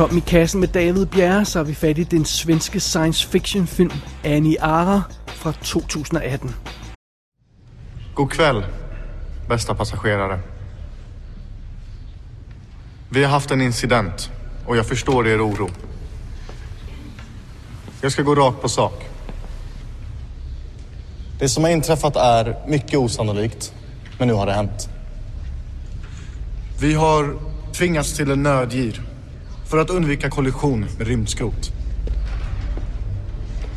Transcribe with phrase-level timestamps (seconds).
[0.00, 3.66] Velkommen i kassen med David Bjerre, så er vi fat i den svenske science fiction
[3.66, 3.92] film
[4.24, 6.54] Annie Ara fra 2018.
[8.14, 8.64] God kväll,
[9.48, 10.40] bästa passagerare.
[13.10, 14.30] Vi har haft en incident
[14.66, 15.70] och jag förstår er oro.
[18.02, 19.04] Jag ska gå rakt på sak.
[21.38, 23.74] Det som har inträffat är mycket osannolikt,
[24.18, 24.88] men nu har det hänt.
[26.80, 27.36] Vi har
[27.72, 29.09] tvingats till en nödgir
[29.70, 31.72] för att undvika kollision med rymdskrot.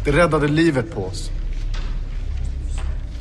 [0.05, 1.31] Det räddade livet på oss.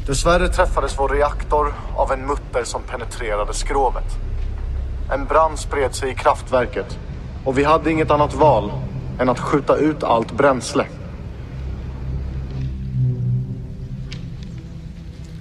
[0.06, 4.04] Dessvärre träffades vår reaktor av en mutter som penetrerade skrovet.
[5.12, 6.98] En brand spred sig i kraftverket
[7.44, 8.72] och vi hade inget annat val
[9.20, 10.86] än att skjuta ut allt bränsle.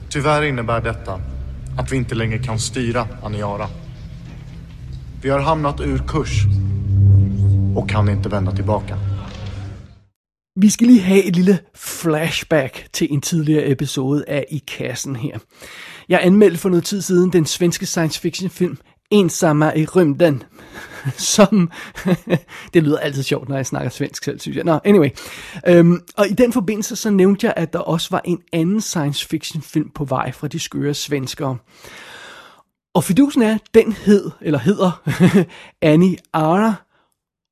[0.10, 1.20] Tyvärr innebär detta
[1.78, 3.68] att vi inte längre kan styra Aniara.
[5.22, 6.46] Vi har hamnat ur kurs
[7.76, 8.98] och kan inte vända tillbaka.
[10.56, 15.38] Vi skal lige have et lille flashback til en tidligere episode af I Kassen her.
[16.10, 18.78] Jeg anmeldte for noget tid siden den svenske science fiction film
[19.12, 20.44] Ensamma i rymden,
[21.36, 21.72] som,
[22.74, 24.66] det lyder altid sjovt, når jeg snakker svensk selv, synes jeg.
[24.66, 25.10] Nå, anyway.
[25.68, 29.28] Øhm, og i den forbindelse så nævnte jeg, at der også var en anden science
[29.28, 31.58] fiction film på vej fra de skøre svenskere.
[32.94, 35.02] Og fidusen er, den hed, eller hedder,
[35.92, 36.76] Annie Ara,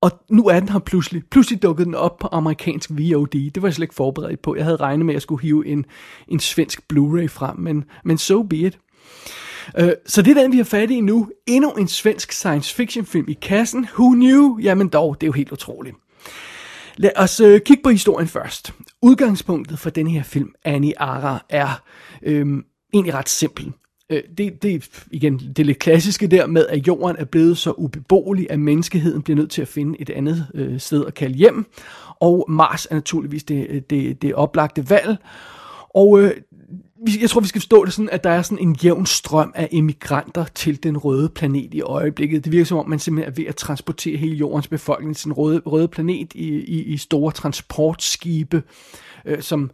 [0.02, 1.24] og nu er den her pludselig.
[1.32, 3.52] Pludselig dukkede den op på amerikansk VOD.
[3.52, 4.56] Det var jeg slet ikke forberedt på.
[4.56, 5.86] Jeg havde regnet med, at jeg skulle hive en,
[6.28, 8.80] en svensk Blu-ray frem, men, men so be it.
[9.78, 11.30] Øh, så det er den, vi har fat i nu.
[11.48, 13.88] Endnu en svensk science fiction film i kassen.
[13.94, 14.60] Who knew?
[14.62, 15.96] Jamen dog, det er jo helt utroligt.
[16.98, 18.74] Lad os øh, kigge på historien først.
[19.02, 21.82] Udgangspunktet for den her film, Annie Ara, er
[22.24, 23.74] øhm, egentlig ret simpel.
[24.10, 27.72] Øh, det, det, igen, det er lidt klassiske der med, at jorden er blevet så
[27.72, 31.66] ubeboelig, at menneskeheden bliver nødt til at finde et andet øh, sted at kalde hjem.
[32.20, 35.18] Og Mars er naturligvis det, øh, det, det oplagte valg.
[35.96, 36.32] Og øh,
[37.22, 39.70] jeg tror, vi skal forstå det sådan, at der er sådan en jævn strøm af
[39.72, 42.44] emigranter til den røde planet i øjeblikket.
[42.44, 45.34] Det virker som om, man simpelthen er ved at transportere hele jordens befolkning til den
[45.34, 48.64] røde, røde planet i, i, i store transportskibe,
[49.26, 49.72] øh, som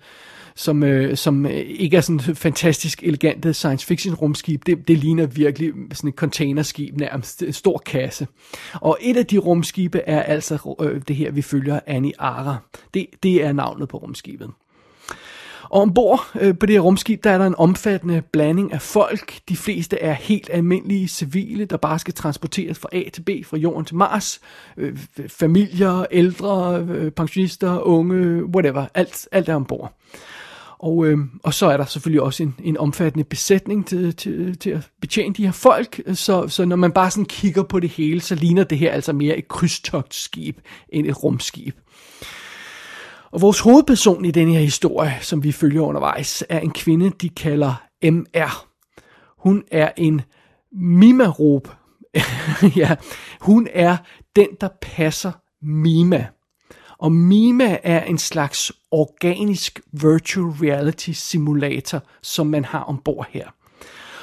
[0.55, 4.65] som, øh, som øh, ikke er sådan fantastisk elegante science fiction rumskib.
[4.65, 8.27] Det, det ligner virkelig sådan et containerskib, nærmest en stor kasse.
[8.73, 12.57] Og et af de rumskibe er altså øh, det her, vi følger Annie Ara.
[12.93, 14.49] Det, det er navnet på rumskibet.
[15.69, 19.39] Og ombord øh, på det her rumskib, der er der en omfattende blanding af folk.
[19.49, 23.57] De fleste er helt almindelige civile, der bare skal transporteres fra A til B, fra
[23.57, 24.41] jorden til Mars.
[24.77, 28.85] Øh, familier, ældre, øh, pensionister, unge, whatever.
[28.93, 29.93] Alt, alt er ombord.
[30.85, 34.69] Og, øh, og så er der selvfølgelig også en, en omfattende besætning til, til, til
[34.69, 38.21] at betjene de her folk, så, så når man bare sådan kigger på det hele,
[38.21, 40.59] så ligner det her altså mere et krydstogtskib
[40.89, 41.75] end et rumskib.
[43.31, 47.29] Og vores hovedperson i den her historie, som vi følger undervejs, er en kvinde, de
[47.29, 48.67] kalder MR.
[49.37, 50.21] Hun er en
[50.71, 51.77] mimarop.
[52.75, 52.95] ja,
[53.41, 53.97] hun er
[54.35, 55.31] den, der passer
[55.61, 56.27] Mima.
[56.97, 63.47] Og Mima er en slags organisk virtual reality simulator, som man har ombord her.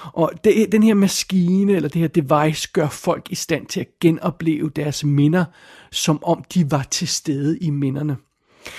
[0.05, 3.89] Og det, den her maskine, eller det her device, gør folk i stand til at
[4.01, 5.45] genopleve deres minder,
[5.91, 8.17] som om de var til stede i minderne.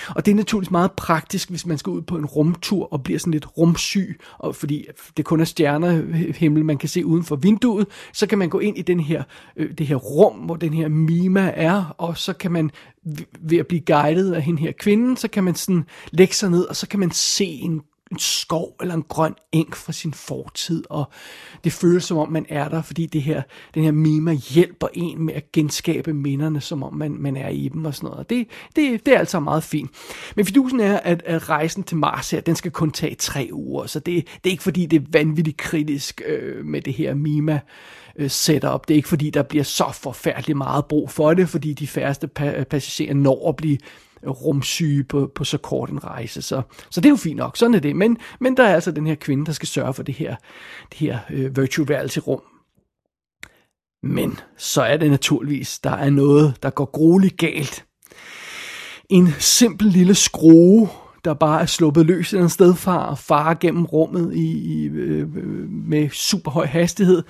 [0.08, 3.18] Og det er naturligvis meget praktisk, hvis man skal ud på en rumtur og bliver
[3.18, 4.86] sådan lidt rumsyg, og fordi
[5.16, 8.78] det kun er stjernehimmel, man kan se uden for vinduet, så kan man gå ind
[8.78, 9.22] i den her,
[9.56, 12.70] øh, det her rum, hvor den her Mima er, og så kan man
[13.40, 16.64] ved at blive guidet af hende her kvinde, så kan man sådan lægge sig ned,
[16.64, 17.80] og så kan man se en
[18.10, 21.04] en skov eller en grøn eng fra sin fortid, og
[21.64, 23.42] det føles som om man er der, fordi det her,
[23.74, 27.68] den her mima hjælper en med at genskabe minderne, som om man, man er i
[27.68, 28.30] dem og sådan noget.
[28.30, 29.90] Det, det, det er altså meget fint.
[30.36, 33.86] Men fidusen er, at, at rejsen til Mars her, den skal kun tage tre uger,
[33.86, 37.60] så det, det er ikke fordi, det er vanvittigt kritisk øh, med det her mima
[38.16, 38.88] øh, setup.
[38.88, 42.28] Det er ikke fordi, der bliver så forfærdeligt meget brug for det, fordi de færreste
[42.40, 43.78] pa- passagerer når at blive
[44.30, 46.42] rumsyge på, på så kort en rejse.
[46.42, 47.96] Så, så det er jo fint nok, sådan er det.
[47.96, 50.36] Men, men der er altså den her kvinde, der skal sørge for det her,
[50.90, 52.42] det her øh, virtual reality rum.
[54.02, 57.84] Men så er det naturligvis, der er noget, der går grueligt galt.
[59.10, 60.88] En simpel lille skrue,
[61.24, 65.20] der bare er sluppet løs et sted fra og farer gennem rummet i, i, øh,
[65.20, 67.22] øh med super høj hastighed,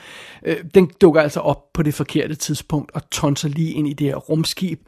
[0.46, 4.06] øh, den dukker altså op på det forkerte tidspunkt og tonser lige ind i det
[4.06, 4.80] her rumskib.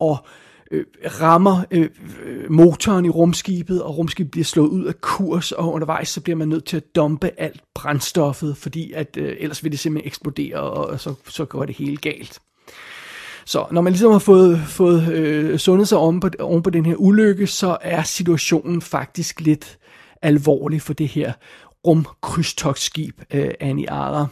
[0.00, 0.26] Og
[0.70, 0.84] øh,
[1.20, 1.88] rammer øh,
[2.24, 6.36] øh, motoren i rumskibet, og rumskibet bliver slået ud af kurs, og undervejs så bliver
[6.36, 10.60] man nødt til at dumpe alt brændstoffet, fordi at øh, ellers vil det simpelthen eksplodere,
[10.60, 12.40] og, og så, så går det hele galt.
[13.44, 16.86] Så når man ligesom har fået, fået øh, sundet sig oven på, oven på den
[16.86, 19.78] her ulykke, så er situationen faktisk lidt
[20.22, 21.32] alvorlig for det her
[21.86, 24.26] rumkrydstogsskib øh, Annie Ara.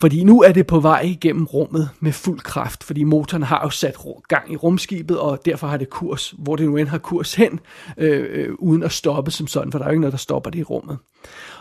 [0.00, 3.70] Fordi nu er det på vej igennem rummet med fuld kraft, fordi motoren har jo
[3.70, 3.96] sat
[4.28, 7.60] gang i rumskibet, og derfor har det kurs, hvor det nu end har kurs hen,
[7.96, 10.50] øh, øh, uden at stoppe som sådan, for der er jo ikke noget, der stopper
[10.50, 10.98] det i rummet.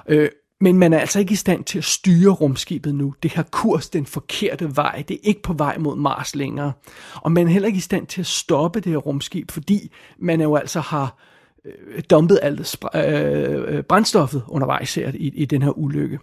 [0.07, 0.30] Øh,
[0.62, 3.13] men man er altså ikke i stand til at styre rumskibet nu.
[3.24, 5.03] Det har kurs den forkerte vej.
[5.07, 6.71] Det er ikke på vej mod Mars længere.
[7.15, 10.41] Og man er heller ikke i stand til at stoppe det her rumskib, fordi man
[10.41, 11.18] jo altså har
[11.65, 16.19] øh, dumpet alt øh, øh, brændstoffet undervejs her i, i den her ulykke.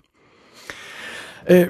[1.51, 1.67] Øh,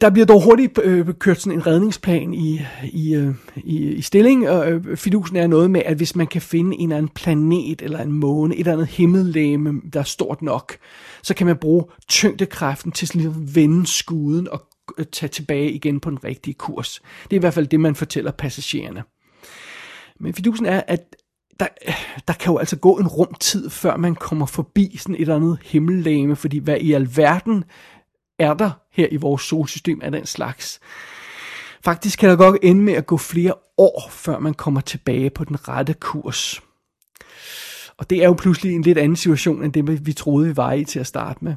[0.00, 2.60] der bliver dog hurtigt øh, kørt sådan en redningsplan i,
[2.92, 6.42] i, øh, i, i stilling, og øh, fidusen er noget med, at hvis man kan
[6.42, 10.42] finde en eller anden planet eller en måne, et eller andet himmellegeme, der er stort
[10.42, 10.76] nok,
[11.22, 14.62] så kan man bruge tyngdekraften til sådan at vende skuden og
[14.98, 17.02] øh, tage tilbage igen på den rigtige kurs.
[17.24, 19.02] Det er i hvert fald det, man fortæller passagererne.
[20.20, 21.16] Men fidusen er, at
[21.60, 21.66] der,
[22.28, 25.58] der kan jo altså gå en rumtid, før man kommer forbi sådan et eller andet
[25.64, 27.64] himmellegeme, fordi hvad i alverden
[28.40, 30.80] er der her i vores solsystem af den slags.
[31.84, 35.44] Faktisk kan der godt ende med at gå flere år, før man kommer tilbage på
[35.44, 36.62] den rette kurs.
[37.96, 40.72] Og det er jo pludselig en lidt anden situation, end det vi troede, vi var
[40.72, 41.54] i til at starte med.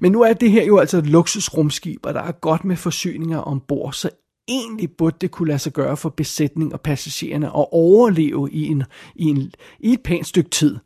[0.00, 3.38] Men nu er det her jo altså et luksusrumskib, og der er godt med forsyninger
[3.38, 4.10] ombord, så
[4.48, 8.82] egentlig burde det kunne lade sig gøre for besætning og passagererne at overleve i, en,
[9.14, 10.78] i, en, i et pænt stykke tid.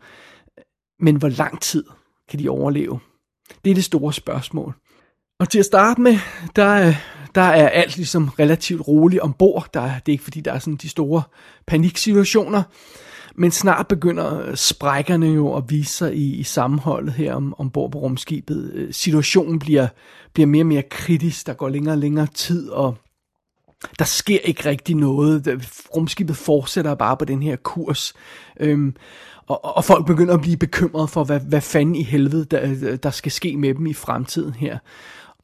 [1.00, 1.84] Men hvor lang tid
[2.30, 3.00] kan de overleve?
[3.64, 4.74] Det er det store spørgsmål.
[5.42, 6.18] Og til at starte med,
[6.56, 6.94] der,
[7.34, 9.66] der er alt ligesom relativt roligt ombord.
[9.74, 11.22] Der, det er ikke fordi, der er sådan de store
[11.66, 12.62] paniksituationer.
[13.34, 17.98] Men snart begynder sprækkerne jo at vise sig i, i sammenholdet her om, ombord på
[17.98, 18.70] rumskibet.
[18.74, 19.88] Øh, situationen bliver,
[20.32, 21.46] bliver mere og mere kritisk.
[21.46, 22.96] Der går længere og længere tid, og
[23.98, 25.68] der sker ikke rigtig noget.
[25.96, 28.14] Rumskibet fortsætter bare på den her kurs.
[28.60, 28.96] Øhm,
[29.46, 33.10] og, og folk begynder at blive bekymrede for, hvad, hvad fanden i helvede, der, der
[33.10, 34.78] skal ske med dem i fremtiden her.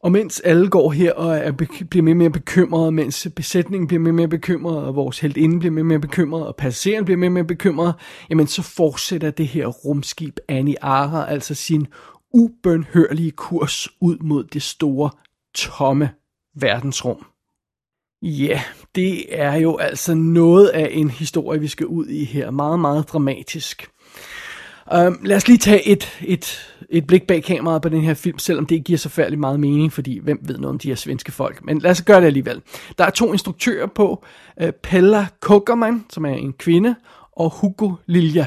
[0.01, 1.53] Og mens alle går her og er,
[1.91, 5.59] bliver mere og mere bekymrede, mens besætningen bliver mere og mere bekymret, og vores heltinde
[5.59, 7.95] bliver mere og mere bekymret, og passageren bliver mere og mere bekymret,
[8.31, 11.87] jamen så fortsætter det her rumskib Aniara Ara altså sin
[12.35, 15.11] ubønhørlige kurs ud mod det store,
[15.55, 16.11] tomme
[16.57, 17.27] verdensrum.
[18.23, 18.63] Ja,
[18.95, 22.51] det er jo altså noget af en historie, vi skal ud i her.
[22.51, 23.89] Meget, meget dramatisk.
[24.97, 28.39] Um, lad os lige tage et, et, et blik bag kameraet på den her film,
[28.39, 30.95] selvom det ikke giver så færdig meget mening, fordi hvem ved noget om de her
[30.95, 31.65] svenske folk.
[31.65, 32.63] Men lad os gøre det alligevel.
[32.99, 34.25] Der er to instruktører på,
[34.63, 36.95] uh, Pella Kokerman, som er en kvinde,
[37.33, 38.47] og Hugo Lilja.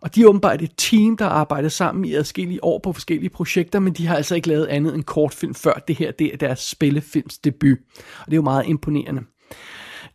[0.00, 3.80] Og de er åbenbart et team, der arbejder sammen i adskillige år på forskellige projekter,
[3.80, 6.10] men de har altså ikke lavet andet end kortfilm før det her.
[6.10, 7.78] Det er deres spillefilms debut.
[7.96, 9.22] Og det er jo meget imponerende.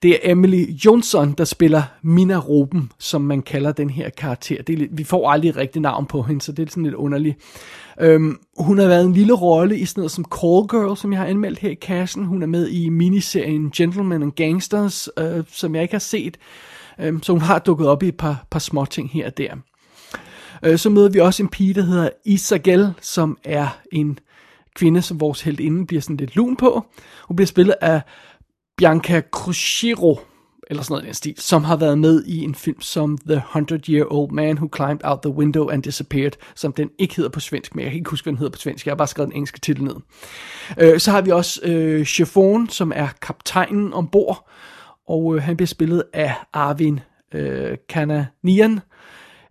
[0.01, 4.61] Det er Emily Johnson, der spiller Mina Ruben, som man kalder den her karakter.
[4.61, 6.95] Det er, vi får aldrig rigtig rigtigt navn på hende, så det er sådan lidt
[6.95, 7.37] underligt.
[7.99, 11.19] Øhm, hun har været en lille rolle i sådan noget som Call Girl, som jeg
[11.19, 12.25] har anmeldt her i kassen.
[12.25, 16.37] Hun er med i miniserien Gentlemen and Gangsters, øh, som jeg ikke har set.
[16.99, 19.53] Øhm, så hun har dukket op i et par, par små ting her og der.
[20.63, 24.19] Øh, så møder vi også en pige, der hedder Isagel, som er en
[24.75, 26.85] kvinde, som vores inden bliver sådan lidt lun på.
[27.27, 28.01] Hun bliver spillet af
[28.81, 30.19] Bianca Crucero,
[30.67, 33.43] eller sådan noget i den stil, som har været med i en film som The
[33.55, 37.75] 100-Year-Old Man Who Climbed Out the Window and Disappeared, som den ikke hedder på svensk,
[37.75, 38.85] men jeg kan ikke huske, hvad den hedder på svensk.
[38.85, 39.95] Jeg har bare skrevet den engelske titel ned.
[40.79, 44.49] Øh, så har vi også øh, Chiffon, som er kaptajnen ombord,
[45.07, 46.99] og øh, han bliver spillet af Arvin
[47.33, 48.79] øh, Kananian.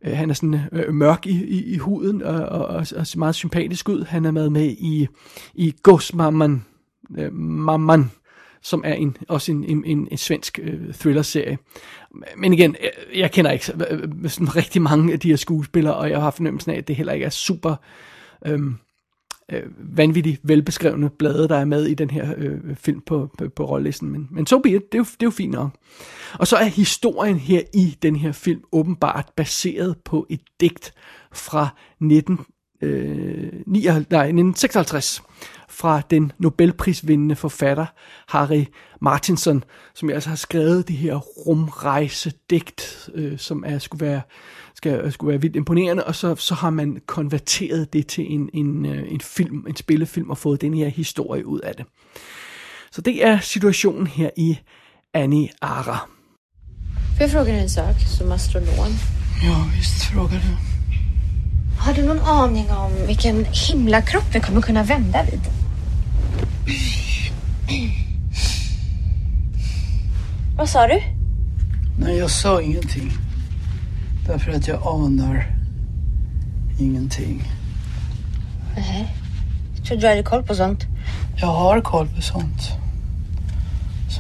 [0.04, 3.18] Øh, han er sådan øh, mørk i, i, i huden og, og, og, og ser
[3.18, 4.04] meget sympatisk ud.
[4.04, 5.08] Han er med med i,
[5.54, 6.64] i Ghost Mamman,
[7.18, 8.10] øh, Mamman
[8.62, 11.58] som er en, også en, en, en, en svensk øh, thriller-serie.
[12.36, 15.94] Men igen, jeg, jeg kender ikke øh, øh, sådan rigtig mange af de her skuespillere,
[15.94, 17.76] og jeg har fornemmelsen af, at det heller ikke er super
[18.46, 18.76] øhm,
[19.52, 23.64] øh, vanvittigt velbeskrevne blade, der er med i den her øh, film på, på, på
[23.64, 24.10] rollelisten.
[24.10, 25.70] Men, men so be it, det er, jo, det er jo fint nok.
[26.32, 30.94] Og så er historien her i den her film åbenbart baseret på et digt
[31.32, 31.68] fra
[32.00, 32.40] 19,
[32.82, 35.22] øh, 59, nej, 1956
[35.70, 37.86] fra den Nobelprisvindende forfatter
[38.28, 38.64] Harry
[39.00, 44.20] Martinson, som altså har skrevet det her rumrejsedigt, øh, som er, skulle, være,
[44.74, 48.86] skal, skulle være vildt imponerende, og så, så har man konverteret det til en, en,
[48.86, 51.84] øh, en film, en spillefilm, og fået den her historie ud af det.
[52.92, 54.58] Så det er situationen her i
[55.14, 56.08] Annie Ara.
[57.16, 58.92] Får jag fråga dig en sak som astronom?
[59.42, 60.69] Ja, visst frågar du.
[61.80, 65.40] Har du någon aning om vilken himlakropp vi kommer kunna vända vid?
[70.56, 71.02] Vad sa du?
[71.98, 73.12] Nej, jag sa ingenting.
[74.26, 75.46] Därför att jag anar
[76.80, 77.42] ingenting.
[78.76, 79.14] Nej.
[79.76, 80.86] Jag trodde du hade koll på sånt.
[81.36, 82.70] Jag har koll på sånt.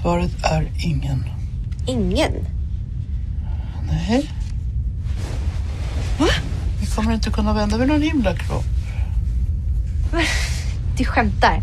[0.00, 1.24] Svaret är ingen.
[1.86, 2.32] Ingen?
[3.86, 4.30] Nej.
[6.18, 6.26] Va?
[6.94, 8.64] Kommer du inte kunna vända vid någon himlakropp.
[10.98, 11.62] Du skämtar?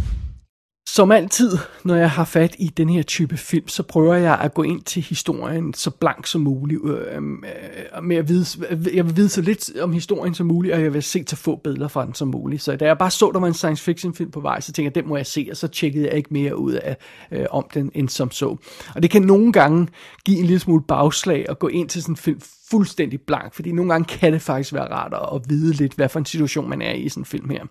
[0.98, 4.54] Som altid, når jeg har fat i den her type film, så prøver jeg at
[4.54, 6.82] gå ind til historien så blank som muligt.
[6.86, 8.46] Øh, øh, med at vide,
[8.94, 11.56] jeg vil vide så lidt om historien som muligt, og jeg vil se så få
[11.56, 12.62] billeder fra den som muligt.
[12.62, 14.84] Så da jeg bare så, der var en science fiction film på vej, så tænkte
[14.84, 16.98] jeg, den må jeg se, og så tjekkede jeg ikke mere ud af
[17.32, 18.58] øh, om den, end som så.
[18.96, 19.88] Og det kan nogle gange
[20.26, 23.72] give en lille smule bagslag at gå ind til sådan en film fuldstændig blank, fordi
[23.72, 26.82] nogle gange kan det faktisk være rart at vide lidt, hvad for en situation man
[26.82, 27.64] er i i sådan en film her.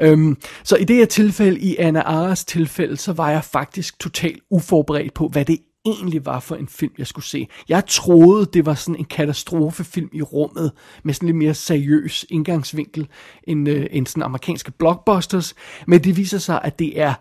[0.00, 4.42] Øhm, så i det her tilfælde, i Anna Aras tilfælde, så var jeg faktisk totalt
[4.50, 7.48] uforberedt på, hvad det egentlig var for en film, jeg skulle se.
[7.68, 10.72] Jeg troede, det var sådan en katastrofefilm i rummet,
[11.04, 13.08] med sådan lidt mere seriøs indgangsvinkel
[13.44, 15.54] end, øh, end sådan amerikanske blockbusters,
[15.86, 17.14] men det viser sig, at det er,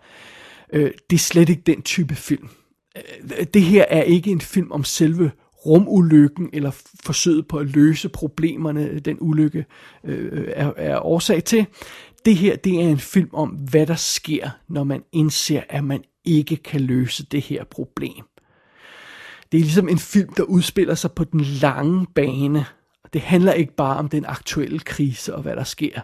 [0.74, 2.50] øh, det er slet ikke den type film.
[2.98, 5.32] Øh, det her er ikke en film om selve
[5.66, 6.72] rumulykken eller
[7.04, 9.66] forsøget på at løse problemerne, den ulykke
[10.04, 11.66] øh, er, er årsag til.
[12.28, 16.04] Det her, det er en film om, hvad der sker, når man indser, at man
[16.26, 18.26] ikke kan løse det her problem.
[19.52, 22.66] Det er ligesom en film, der udspiller sig på den lange bane.
[23.14, 26.02] Det handler ikke bare om den aktuelle krise og hvad der sker.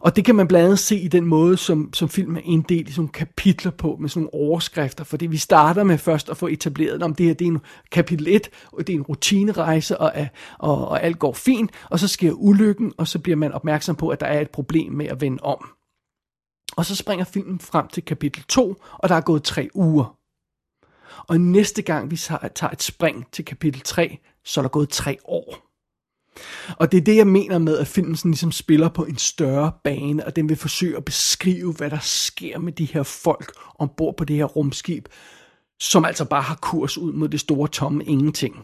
[0.00, 2.88] Og det kan man blandt andet se i den måde, som, som filmen er inddelt
[2.88, 6.36] i sådan nogle kapitler på, med sådan nogle overskrifter, fordi vi starter med først at
[6.36, 7.60] få etableret, om det her det er en
[7.92, 10.12] kapitel 1, og det er en rutinerejse, og,
[10.58, 14.08] og, og alt går fint, og så sker ulykken, og så bliver man opmærksom på,
[14.08, 15.68] at der er et problem med at vende om.
[16.76, 20.16] Og så springer filmen frem til kapitel 2, og der er gået tre uger.
[21.28, 22.16] Og næste gang vi
[22.54, 25.65] tager et spring til kapitel 3, så er der gået tre år.
[26.76, 29.72] Og det er det, jeg mener med, at filmen sådan ligesom spiller på en større
[29.84, 34.16] bane, og den vil forsøge at beskrive, hvad der sker med de her folk ombord
[34.16, 35.08] på det her rumskib,
[35.80, 38.56] som altså bare har kurs ud mod det store tomme ingenting.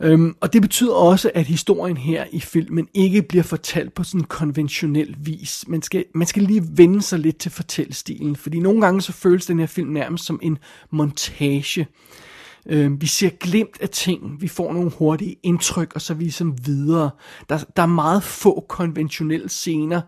[0.00, 4.24] Øhm, og det betyder også, at historien her i filmen ikke bliver fortalt på sådan
[4.24, 5.64] konventionel vis.
[5.68, 9.46] Man skal, man skal lige vende sig lidt til fortællestilen, fordi nogle gange så føles
[9.46, 10.58] den her film nærmest som en
[10.90, 11.86] montage.
[12.68, 16.54] Øh, vi ser glemt af ting, vi får nogle hurtige indtryk, og så vi som
[16.66, 17.10] videre.
[17.48, 20.00] Der, der er meget få konventionelle scener.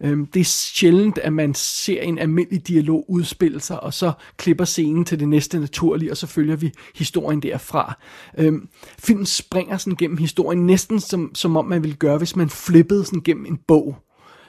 [0.00, 4.64] Øh, det er sjældent, at man ser en almindelig dialog udspille sig, og så klipper
[4.64, 7.98] scenen til det næste naturlige, og så følger vi historien derfra.
[8.38, 8.52] Øh,
[8.98, 13.04] filmen springer sådan gennem historien, næsten som, som om man ville gøre, hvis man flippede
[13.04, 14.03] sådan gennem en bog.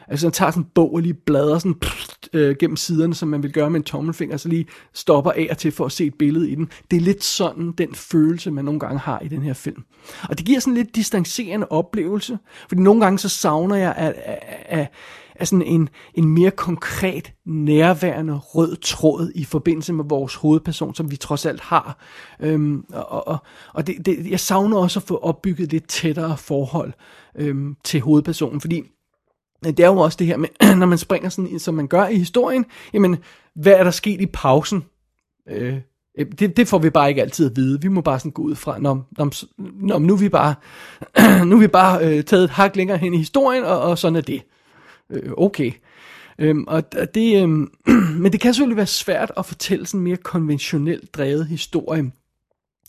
[0.07, 3.29] Altså han tager sådan en bog og lige bladrer sådan pff, øh, gennem siderne, som
[3.29, 6.05] man vil gøre med en tommelfinger, så lige stopper af og til for at se
[6.05, 6.69] et billede i den.
[6.91, 9.83] Det er lidt sådan den følelse, man nogle gange har i den her film.
[10.29, 14.65] Og det giver sådan lidt distancerende oplevelse, fordi nogle gange så savner jeg af, af,
[14.65, 14.89] af,
[15.35, 21.12] af sådan en, en mere konkret, nærværende rød tråd i forbindelse med vores hovedperson, som
[21.12, 21.97] vi trods alt har.
[22.39, 23.38] Øhm, og og,
[23.74, 26.93] og det, det, jeg savner også at få opbygget lidt tættere forhold
[27.35, 28.83] øhm, til hovedpersonen, fordi
[29.72, 32.17] det er jo også det her med, når man springer sådan, som man gør i
[32.17, 33.17] historien, jamen,
[33.55, 34.84] hvad er der sket i pausen?
[35.50, 35.77] Øh,
[36.39, 37.81] det, det får vi bare ikke altid at vide.
[37.81, 40.55] Vi må bare sådan gå ud fra, når, når, når nu er vi bare,
[41.45, 44.15] nu er vi bare øh, taget et hak længere hen i historien, og, og sådan
[44.15, 44.41] er det.
[45.10, 45.72] Øh, okay.
[46.39, 46.84] Øhm, og
[47.15, 47.72] det, øhm,
[48.22, 52.12] men det kan selvfølgelig være svært at fortælle sådan en mere konventionelt drevet historie,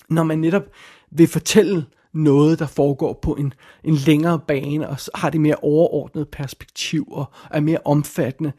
[0.09, 0.63] når man netop
[1.11, 3.53] vil fortælle noget, der foregår på en,
[3.85, 8.53] en længere bane, og har det mere overordnet perspektiv, og er mere omfattende,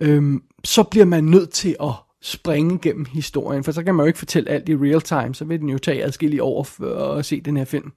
[0.00, 1.92] øhm, så bliver man nødt til at
[2.22, 5.44] springe gennem historien, for så kan man jo ikke fortælle alt i real time, så
[5.44, 7.92] vil den jo tage adskillige år for at se den her film.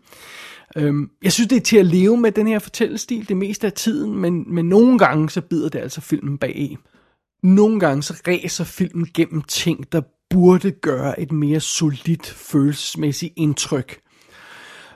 [0.77, 3.73] Øhm, jeg synes, det er til at leve med den her fortællestil det meste af
[3.73, 6.77] tiden, men, men nogle gange så bider det altså filmen bag
[7.43, 14.02] Nogle gange så ræser filmen gennem ting, der burde gøre et mere solidt følelsesmæssigt indtryk.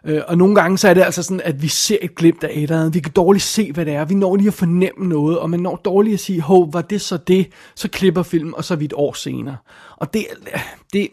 [0.07, 2.51] Øh, og nogle gange så er det altså sådan, at vi ser et glimt af
[2.53, 4.05] et Vi kan dårligt se, hvad det er.
[4.05, 7.01] Vi når lige at fornemme noget, og man når dårligt at sige, hov, var det
[7.01, 7.51] så det?
[7.75, 9.57] Så klipper filmen, og så er vi et år senere.
[9.97, 10.25] Og det,
[10.93, 11.09] det,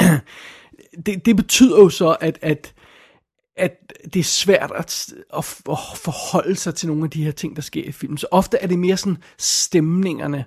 [1.06, 2.74] det, det betyder jo så, at, at,
[3.56, 7.56] at det er svært at, at, at forholde sig til nogle af de her ting,
[7.56, 8.18] der sker i filmen.
[8.18, 10.44] Så ofte er det mere sådan stemningerne,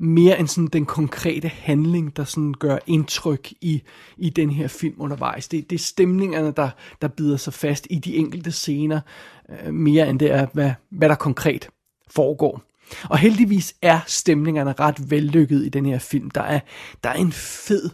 [0.00, 3.82] mere end sådan den konkrete handling, der sådan gør indtryk i,
[4.16, 5.48] i den her film undervejs.
[5.48, 6.70] Det, det er stemningerne, der,
[7.02, 9.00] der bider sig fast i de enkelte scener,
[9.48, 11.68] øh, mere end det er, hvad, hvad der konkret
[12.10, 12.62] foregår.
[13.04, 16.30] Og heldigvis er stemningerne ret vellykket i den her film.
[16.30, 16.60] Der er,
[17.04, 17.90] der er en fed,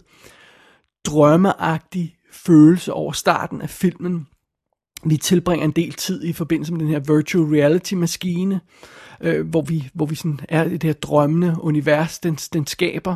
[1.04, 4.26] drømmeagtig følelse over starten af filmen.
[5.04, 8.60] Vi tilbringer en del tid i forbindelse med den her virtual reality maskine, øh,
[9.20, 13.14] øh, hvor vi, hvor vi sådan er i det her drømmende univers, den, den skaber.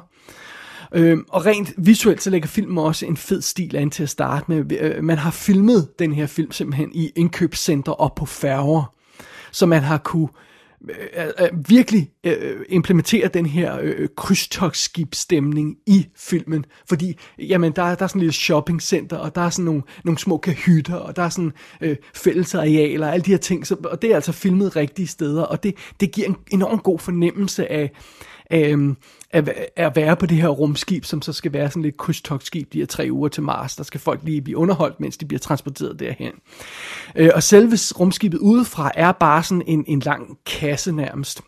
[0.93, 4.45] Øh, og rent visuelt, så lægger filmen også en fed stil an til at starte
[4.49, 4.73] med.
[4.81, 8.95] Øh, man har filmet den her film simpelthen i indkøbscenter og på færger,
[9.51, 10.29] så man har kunne
[10.89, 17.19] Øh, øh, øh, virkelig øh, øh implementere den her øh, øh, krydstogsskibsstemning i filmen, fordi
[17.39, 20.37] jamen, der, der er sådan et lille shoppingcenter, og der er sådan nogle, nogle små
[20.37, 24.11] kahytter, og der er sådan øh, fællesarealer, og alle de her ting, så, og det
[24.11, 27.91] er altså filmet rigtige steder, og det, det giver en enorm god fornemmelse af,
[28.51, 28.95] øh,
[29.31, 32.79] at, at være på det her rumskib, som så skal være sådan lidt krydstogsskib de
[32.79, 33.77] her tre uger til Mars.
[33.77, 36.33] Der skal folk lige blive underholdt, mens de bliver transporteret derhen.
[37.17, 41.41] Øh, og selve rumskibet udefra er bare sådan en, en lang kasse nærmest.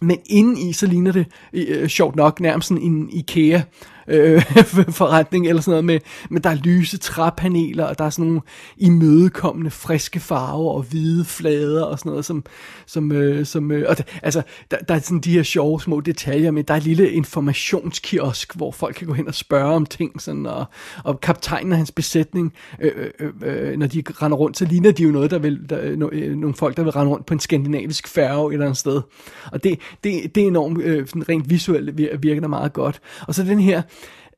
[0.00, 3.60] Men indeni så ligner det, øh, øh sjovt nok, nærmest sådan en IKEA
[4.10, 4.42] øh,
[5.00, 6.00] forretning eller sådan noget med,
[6.30, 8.40] med der er lyse træpaneler, og der er sådan nogle
[8.76, 12.44] imødekommende friske farver og hvide flader og sådan noget, som,
[12.86, 16.00] som, øh, som øh, og der, altså, der, der er sådan de her sjove små
[16.00, 19.86] detaljer, men der er en lille informationskiosk, hvor folk kan gå hen og spørge om
[19.86, 20.64] ting, sådan, og,
[21.04, 24.92] og kaptajnen og hans besætning, øh, øh, øh, øh når de render rundt, så ligner
[24.92, 27.34] de jo noget, der vil, der, øh, øh, nogle folk, der vil rende rundt på
[27.34, 29.02] en skandinavisk færge et eller andet sted.
[29.52, 33.00] Og det, det, det er enormt, øh, sådan rent visuelt virker det meget godt.
[33.26, 33.82] Og så den her,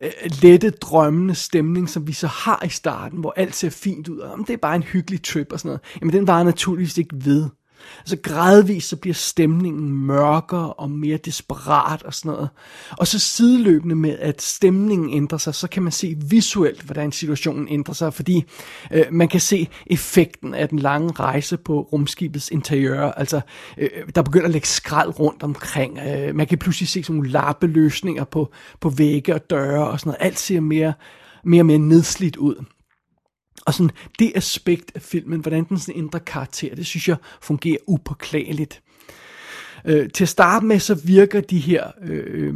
[0.02, 0.10] Øh,
[0.42, 4.38] lette, drømmende stemning, som vi så har i starten, hvor alt ser fint ud, og
[4.38, 7.48] det er bare en hyggelig trip og sådan noget, jamen den var naturligvis ikke ved.
[7.98, 12.48] Altså gradvist så bliver stemningen mørkere og mere desperat og sådan noget.
[12.98, 17.68] Og så sideløbende med, at stemningen ændrer sig, så kan man se visuelt, hvordan situationen
[17.70, 18.44] ændrer sig, fordi
[18.92, 23.12] øh, man kan se effekten af den lange rejse på rumskibets interiør.
[23.12, 23.40] Altså,
[23.78, 25.98] øh, der begynder at lægge skrald rundt omkring.
[25.98, 30.08] Øh, man kan pludselig se sådan nogle lappeløsninger på, på vægge og døre og sådan
[30.08, 30.26] noget.
[30.26, 30.92] Alt ser mere,
[31.44, 32.64] mere og mere nedslidt ud.
[33.66, 37.78] Og sådan det aspekt af filmen, hvordan den sådan ændrer karakter, det synes jeg fungerer
[37.86, 38.82] upåklageligt.
[39.84, 42.54] Øh, til at starte med, så virker de her øh, øh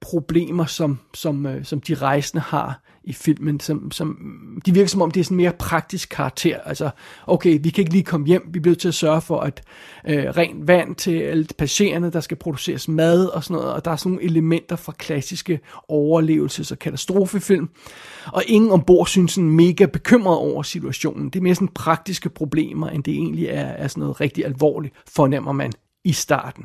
[0.00, 4.18] problemer, som, som, øh, som de rejsende har i filmen, som, som,
[4.66, 6.58] de virker som om, det er sådan mere praktisk karakter.
[6.60, 6.90] Altså,
[7.26, 9.62] okay, vi kan ikke lige komme hjem, vi bliver til at sørge for at
[10.08, 13.90] øh, rent vand til alle passagererne, der skal produceres mad og sådan noget, og der
[13.90, 15.60] er sådan nogle elementer fra klassiske
[15.92, 17.68] overlevelses- og katastrofefilm.
[18.26, 21.30] Og ingen ombord synes sådan mega bekymret over situationen.
[21.30, 24.94] Det er mere sådan praktiske problemer, end det egentlig er, er sådan noget rigtig alvorligt,
[25.14, 25.72] fornemmer man
[26.04, 26.64] i starten.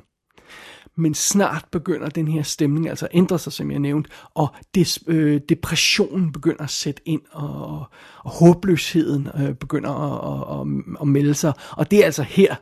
[0.99, 4.99] Men snart begynder den her stemning altså at ændre sig, som jeg nævnte, og des,
[5.07, 7.85] øh, depressionen begynder at sætte ind, og,
[8.23, 11.53] og håbløsheden øh, begynder at, at, at, at melde sig.
[11.71, 12.55] Og det er altså her,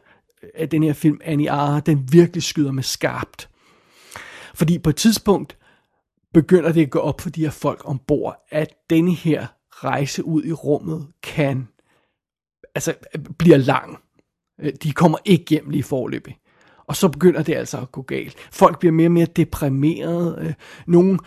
[0.43, 3.49] øh, at den her film, Annie Ara, den virkelig skyder med skarpt.
[4.55, 5.57] Fordi på et tidspunkt
[6.33, 10.43] begynder det at gå op for de her folk ombord, at denne her rejse ud
[10.43, 11.67] i rummet kan,
[12.75, 13.99] altså øh, bliver lang.
[14.61, 16.37] Øh, de kommer ikke hjem lige forløbig.
[16.87, 18.35] Og så begynder det altså at gå galt.
[18.51, 20.37] Folk bliver mere og mere deprimerede.
[20.41, 20.53] Øh,
[20.87, 21.19] nogle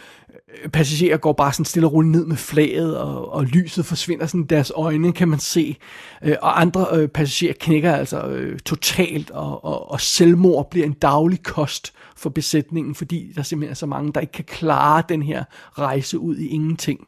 [0.64, 4.26] øh, passagerer går bare sådan stille og roligt ned med flaget, og, og lyset forsvinder
[4.26, 5.76] sådan deres øjne, kan man se.
[6.22, 11.92] Øh, og andre passagerer knækker altså totalt, og, og, og selvmord bliver en daglig kost
[12.16, 15.44] for besætningen, fordi der simpelthen er så mange, der ikke kan klare den her
[15.78, 17.06] rejse ud i ingenting.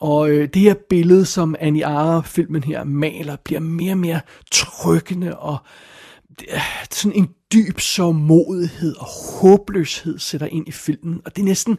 [0.00, 4.20] Og øh, det her billede, som Annie Ara-filmen her maler, bliver mere og mere
[4.52, 5.58] trykkende og
[6.90, 9.06] sådan en dyb sårmodighed og
[9.40, 11.78] håbløshed sætter ind i filmen, og det er næsten,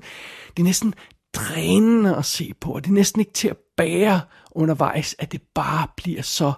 [0.57, 0.93] det er næsten
[1.33, 4.21] drænende at se på, og det er næsten ikke til at bære
[4.51, 6.53] undervejs, at det bare bliver så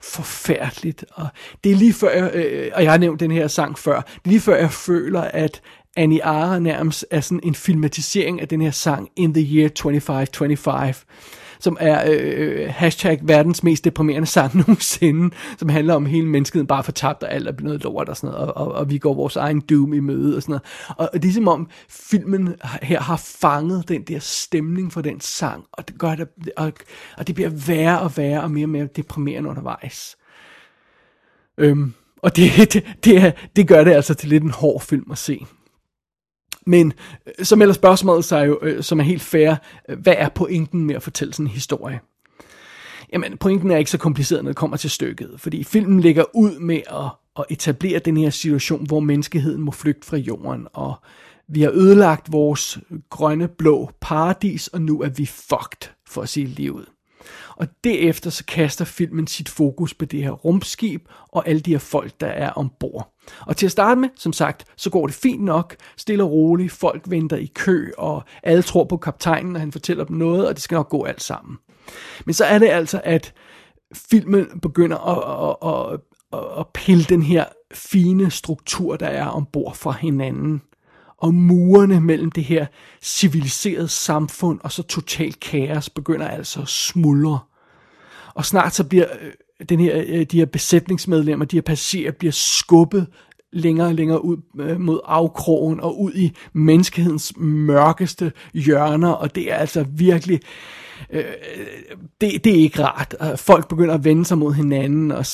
[0.00, 1.04] forfærdeligt.
[1.12, 1.28] Og
[1.64, 4.28] det er lige før, øh, og jeg har nævnt den her sang før, det er
[4.28, 5.62] lige før jeg føler, at
[5.96, 10.94] Annie Ara nærmest er sådan en filmatisering af den her sang In the Year 2525
[11.62, 16.68] som er øh, øh, hashtag verdens mest deprimerende sang nogensinde, som handler om hele mennesket
[16.68, 18.98] bare fortabt, og alt er blevet noget lort og sådan noget, og, og, og vi
[18.98, 20.62] går vores egen doom i møde og sådan noget.
[20.98, 25.20] Og, og det er som om filmen her har fanget den der stemning for den
[25.20, 26.72] sang, og det gør det, og,
[27.18, 30.16] og det bliver værre og værre og mere og mere deprimerende undervejs.
[31.58, 35.18] Øhm, og det, det, det, det gør det altså til lidt en hård film at
[35.18, 35.46] se.
[36.66, 36.92] Men
[37.26, 39.54] øh, så melder spørgsmålet sig jo, øh, som er helt fair,
[39.98, 42.00] hvad er pointen med at fortælle sådan en historie?
[43.12, 46.58] Jamen, pointen er ikke så kompliceret, når det kommer til stykket, fordi filmen ligger ud
[46.58, 50.94] med at, at etablere den her situation, hvor menneskeheden må flygte fra jorden, og
[51.48, 52.78] vi har ødelagt vores
[53.10, 56.86] grønne, blå paradis, og nu er vi fucked, for at sige livet.
[57.56, 61.78] Og derefter så kaster filmen sit fokus på det her rumskib og alle de her
[61.78, 63.11] folk, der er ombord.
[63.46, 66.72] Og til at starte med, som sagt, så går det fint nok, stille og roligt,
[66.72, 70.54] folk venter i kø, og alle tror på kaptajnen, og han fortæller dem noget, og
[70.54, 71.58] det skal nok gå alt sammen.
[72.24, 73.34] Men så er det altså, at
[73.94, 76.00] filmen begynder at, at,
[76.32, 80.62] at, at pille den her fine struktur, der er ombord fra hinanden.
[81.18, 82.66] Og murene mellem det her
[83.02, 87.38] civiliserede samfund og så total kaos begynder altså at smuldre.
[88.34, 89.32] Og snart så bliver øh,
[89.68, 93.06] den her, øh, de her besætningsmedlemmer, de her passagerer, bliver skubbet
[93.52, 99.52] længere og længere ud øh, mod afkrogen og ud i menneskehedens mørkeste hjørner, og det
[99.52, 100.40] er altså virkelig
[101.10, 101.24] øh,
[102.20, 103.14] det, det er ikke rart.
[103.40, 105.26] Folk begynder at vende sig mod hinanden, og,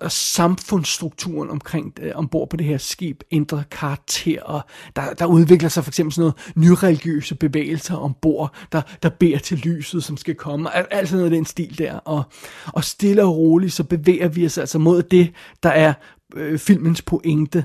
[0.00, 4.60] og samfundsstrukturen omkring øh, ombord på det her skib ændrer karakter, og
[4.96, 9.58] der, der udvikler sig for eksempel sådan noget nyreligiøse bevægelser ombord, der, der beder til
[9.58, 12.22] lyset, som skal komme, og alt sådan noget den stil der, og,
[12.66, 15.92] og stille og roligt, så bevæger vi os altså mod det, der er
[16.34, 17.64] øh, filmens pointe.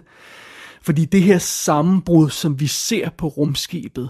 [0.82, 4.10] Fordi det her sammenbrud, som vi ser på rumskibet,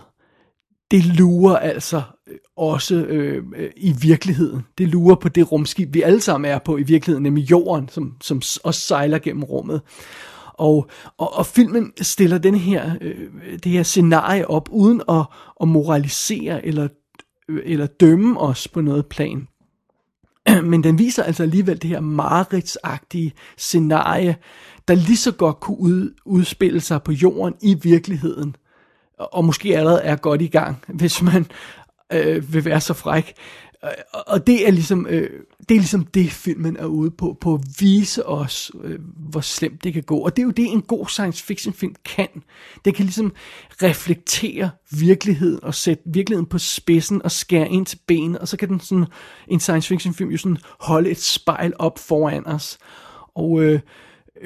[0.92, 4.62] det lurer altså øh, også øh, øh, i virkeligheden.
[4.78, 8.16] Det lurer på det rumskib, vi alle sammen er på i virkeligheden, nemlig jorden, som,
[8.22, 9.82] som også sejler gennem rummet.
[10.54, 13.30] Og, og, og filmen stiller den her, øh,
[13.64, 15.26] det her scenarie op, uden at,
[15.62, 16.88] at moralisere eller,
[17.50, 19.48] øh, eller dømme os på noget plan.
[20.72, 24.36] Men den viser altså alligevel det her mareridsagtige scenarie,
[24.88, 28.56] der lige så godt kunne ud, udspille sig på jorden i virkeligheden,
[29.18, 31.46] og måske allerede er godt i gang, hvis man
[32.14, 33.34] øh, vil være så fræk.
[34.28, 35.30] Og det er ligesom øh,
[35.70, 39.84] det er ligesom det filmen er ude på på at vise os øh, hvor slemt
[39.84, 40.18] det kan gå.
[40.18, 42.28] Og det er jo det en god science fiction film kan.
[42.86, 43.34] Det kan ligesom
[43.84, 48.70] reflektere virkeligheden og sætte virkeligheden på spidsen og skære ind til benet, og så kan
[48.70, 49.06] den sådan
[49.48, 52.78] en science fiction film jo sådan holde et spejl op foran os.
[53.36, 53.80] Og øh,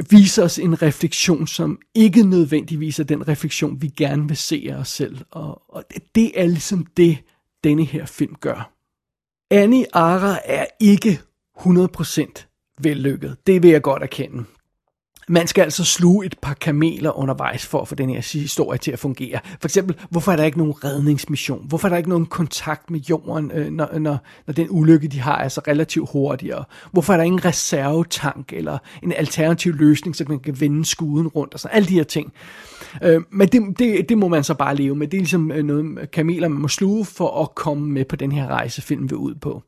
[0.09, 4.75] vise os en refleksion, som ikke nødvendigvis er den refleksion, vi gerne vil se af
[4.75, 5.17] os selv.
[5.31, 5.83] Og, og
[6.15, 7.17] det er ligesom det,
[7.63, 8.74] denne her film gør.
[9.51, 11.19] Annie Ara er ikke
[11.59, 13.37] 100% vellykket.
[13.47, 14.43] Det vil jeg godt erkende.
[15.27, 18.91] Man skal altså sluge et par kameler undervejs for at få den her historie til
[18.91, 19.39] at fungere.
[19.61, 21.67] For eksempel, hvorfor er der ikke nogen redningsmission?
[21.67, 25.19] Hvorfor er der ikke nogen kontakt med jorden, øh, når, når, når den ulykke, de
[25.19, 26.63] har, er så relativt hurtigere?
[26.91, 31.53] Hvorfor er der ingen reservetank eller en alternativ løsning, så man kan vende skuden rundt?
[31.53, 32.33] Og sådan alle de her ting.
[32.35, 35.07] Øh, Øh, men det, det, det må man så bare leve med.
[35.07, 38.31] Det er ligesom øh, noget kameler, man må sluge for at komme med på den
[38.31, 39.63] her rejse, filmen vil ud på.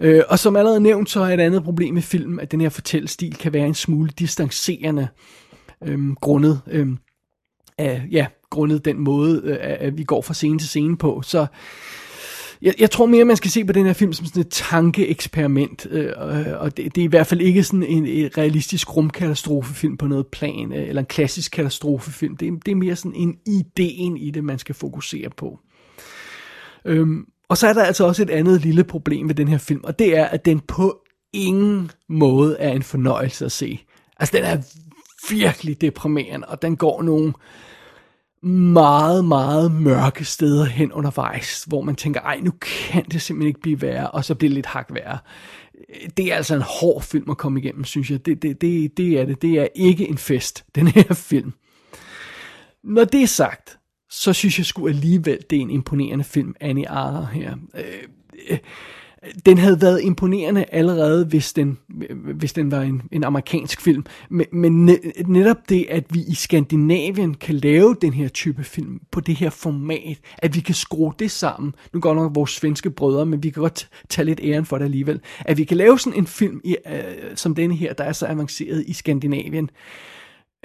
[0.00, 2.68] Øh, og som allerede nævnt, så er et andet problem med filmen, at den her
[2.68, 5.08] fortællestil kan være en smule distancerende,
[5.84, 6.88] øh, grundet, øh,
[7.78, 11.22] af, ja, grundet den måde, øh, at vi går fra scene til scene på.
[11.24, 11.46] Så
[12.62, 15.86] jeg, jeg tror mere, man skal se på den her film som sådan et tankeeksperiment,
[15.90, 19.96] øh, øh og det, det er i hvert fald ikke sådan en, en realistisk rumkatastrofefilm
[19.96, 22.36] på noget plan, øh, eller en klassisk katastrofefilm.
[22.36, 25.58] Det, det er mere sådan en ideen i det, man skal fokusere på.
[26.84, 29.80] Øhm, og så er der altså også et andet lille problem ved den her film,
[29.84, 30.98] og det er, at den på
[31.32, 33.84] ingen måde er en fornøjelse at se.
[34.20, 34.58] Altså, den er
[35.30, 37.32] virkelig deprimerende, og den går nogle
[38.42, 43.60] meget, meget mørke steder hen undervejs, hvor man tænker, ej, nu kan det simpelthen ikke
[43.60, 45.18] blive værre, og så bliver det lidt hak værre.
[46.16, 48.26] Det er altså en hård film at komme igennem, synes jeg.
[48.26, 49.42] Det, det, det, det er det.
[49.42, 51.52] Det er ikke en fest, den her film.
[52.84, 53.78] Når det er sagt,
[54.10, 57.56] så synes jeg sgu alligevel, det er en imponerende film, Annie Arthur her.
[57.74, 57.84] Øh,
[58.50, 58.58] øh,
[59.46, 61.78] den havde været imponerende allerede, hvis den,
[62.34, 64.04] hvis den var en, en amerikansk film.
[64.30, 69.20] Men, men netop det, at vi i Skandinavien kan lave den her type film på
[69.20, 71.74] det her format, at vi kan skrue det sammen.
[71.92, 74.84] Nu går nok vores svenske brødre, men vi kan godt tage lidt æren for det
[74.84, 75.20] alligevel.
[75.38, 77.02] At vi kan lave sådan en film i, øh,
[77.34, 79.70] som denne her, der er så avanceret i Skandinavien.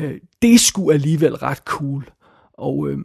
[0.01, 2.09] Øh, det skulle alligevel ret cool.
[2.53, 2.97] Og øh,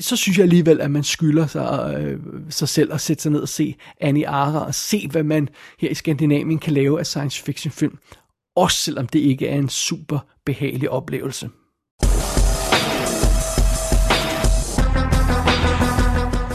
[0.00, 3.40] så synes jeg alligevel, at man skylder sig, øh, sig selv at sætte sig ned
[3.40, 7.42] og se Annie Ara og se, hvad man her i Skandinavien kan lave af science
[7.42, 7.98] fiction film.
[8.56, 11.48] Også selvom det ikke er en super behagelig oplevelse.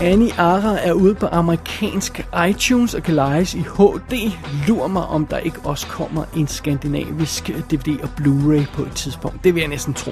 [0.01, 4.31] Annie Ara er ude på amerikansk iTunes og kan lejes i HD.
[4.67, 9.43] Lur mig, om der ikke også kommer en skandinavisk DVD og Blu-ray på et tidspunkt.
[9.43, 10.11] Det vil jeg næsten tro.